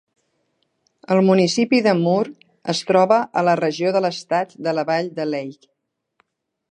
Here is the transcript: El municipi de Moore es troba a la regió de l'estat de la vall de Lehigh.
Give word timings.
El 1.15 1.19
municipi 1.27 1.81
de 1.87 1.91
Moore 1.99 2.33
es 2.73 2.81
troba 2.91 3.21
a 3.41 3.45
la 3.49 3.55
regió 3.61 3.95
de 3.99 4.03
l'estat 4.07 4.59
de 4.69 4.73
la 4.79 4.89
vall 4.93 5.15
de 5.21 5.29
Lehigh. 5.33 5.71